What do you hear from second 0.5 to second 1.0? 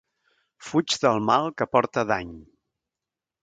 Fuig